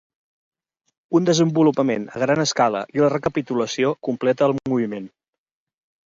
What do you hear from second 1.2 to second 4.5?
desenvolupament a gran escala i la recapitulació completa